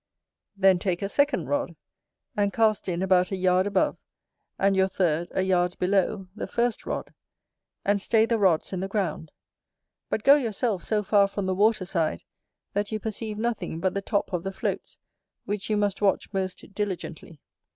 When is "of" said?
14.33-14.43